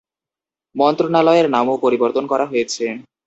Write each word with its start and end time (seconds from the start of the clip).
মন্ত্রণালয়ের 0.75 1.47
নামও 1.49 1.75
পরিবর্তন 1.83 2.23
করা 2.31 2.45
হয়েছে। 2.51 2.85